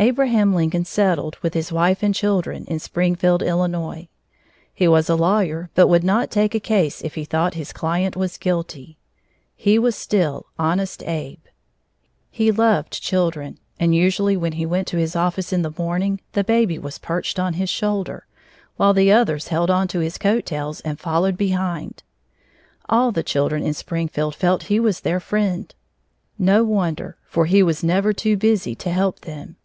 Abraham 0.00 0.54
Lincoln 0.54 0.84
settled, 0.84 1.36
with 1.42 1.54
his 1.54 1.72
wife 1.72 2.04
and 2.04 2.14
children, 2.14 2.64
in 2.66 2.78
Springfield, 2.78 3.42
Illinois. 3.42 4.06
He 4.72 4.86
was 4.86 5.08
a 5.08 5.16
lawyer 5.16 5.70
but 5.74 5.88
would 5.88 6.04
not 6.04 6.30
take 6.30 6.54
a 6.54 6.60
case 6.60 7.02
if 7.02 7.16
he 7.16 7.24
thought 7.24 7.54
his 7.54 7.72
client 7.72 8.14
was 8.16 8.38
guilty. 8.38 8.96
He 9.56 9.76
was 9.76 9.96
still 9.96 10.46
"Honest 10.56 11.02
Abe." 11.04 11.40
He 12.30 12.52
loved 12.52 13.02
children 13.02 13.58
and 13.80 13.92
usually 13.92 14.36
when 14.36 14.52
he 14.52 14.64
went 14.64 14.86
to 14.86 14.98
his 14.98 15.16
office 15.16 15.52
in 15.52 15.62
the 15.62 15.74
morning, 15.76 16.20
the 16.30 16.44
baby 16.44 16.78
was 16.78 16.98
perched 16.98 17.40
on 17.40 17.54
his 17.54 17.68
shoulder, 17.68 18.24
while 18.76 18.94
the 18.94 19.10
others 19.10 19.48
held 19.48 19.68
on 19.68 19.88
to 19.88 19.98
his 19.98 20.16
coat 20.16 20.46
tails 20.46 20.80
and 20.82 21.00
followed 21.00 21.36
behind. 21.36 22.04
All 22.88 23.10
the 23.10 23.24
children 23.24 23.64
in 23.64 23.74
Springfield 23.74 24.36
felt 24.36 24.62
he 24.70 24.78
was 24.78 25.00
their 25.00 25.18
friend. 25.18 25.74
No 26.38 26.62
wonder, 26.62 27.16
for 27.26 27.46
he 27.46 27.64
was 27.64 27.82
never 27.82 28.12
too 28.12 28.36
busy 28.36 28.76
to 28.76 28.92
help 28.92 29.22
them. 29.22 29.56